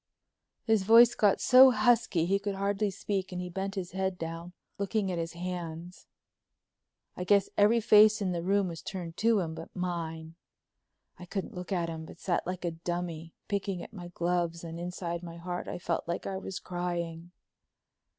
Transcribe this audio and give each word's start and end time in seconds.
His 0.63 0.81
voice 0.81 1.13
got 1.13 1.39
so 1.39 1.69
husky 1.69 2.25
he 2.25 2.39
could 2.39 2.55
hardly 2.55 2.89
speak 2.89 3.31
and 3.31 3.39
he 3.39 3.49
bent 3.51 3.75
his 3.75 3.91
head 3.91 4.17
down, 4.17 4.53
looking 4.79 5.11
at 5.11 5.19
his 5.19 5.33
hands. 5.33 6.07
I 7.15 7.23
guess 7.23 7.51
every 7.55 7.79
face 7.79 8.19
in 8.19 8.31
the 8.31 8.41
room 8.41 8.67
was 8.67 8.81
turned 8.81 9.15
to 9.17 9.39
him 9.41 9.53
but 9.53 9.69
mine. 9.75 10.33
I 11.19 11.25
couldn't 11.25 11.53
look 11.53 11.71
at 11.71 11.87
him 11.87 12.05
but 12.05 12.17
sat 12.17 12.47
like 12.47 12.65
a 12.65 12.71
dummy, 12.71 13.35
picking 13.47 13.83
at 13.83 13.93
my 13.93 14.07
gloves, 14.07 14.63
and 14.63 14.79
inside, 14.79 15.21
in 15.21 15.25
my 15.27 15.37
heart, 15.37 15.67
I 15.67 15.77
felt 15.77 16.07
like 16.07 16.25
I 16.25 16.37
was 16.37 16.57
crying. 16.57 17.29